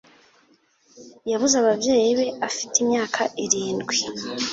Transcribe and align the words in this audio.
Yabuze 1.31 1.55
ababyeyi 1.61 2.09
be 2.19 2.27
afite 2.47 2.75
imyaka 2.83 3.21
irindwi. 3.43 3.97